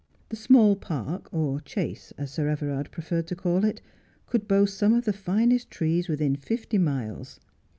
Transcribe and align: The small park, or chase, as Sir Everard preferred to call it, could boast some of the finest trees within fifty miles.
The 0.29 0.35
small 0.35 0.75
park, 0.75 1.31
or 1.31 1.61
chase, 1.61 2.11
as 2.17 2.31
Sir 2.31 2.47
Everard 2.47 2.89
preferred 2.89 3.27
to 3.27 3.35
call 3.35 3.63
it, 3.63 3.83
could 4.25 4.47
boast 4.47 4.75
some 4.75 4.95
of 4.95 5.05
the 5.05 5.13
finest 5.13 5.69
trees 5.69 6.07
within 6.07 6.35
fifty 6.35 6.79
miles. 6.79 7.39